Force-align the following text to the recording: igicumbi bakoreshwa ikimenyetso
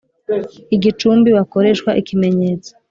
igicumbi 0.75 1.29
bakoreshwa 1.37 1.89
ikimenyetso 2.01 2.71